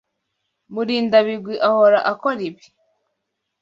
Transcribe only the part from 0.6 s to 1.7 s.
Murindabigwi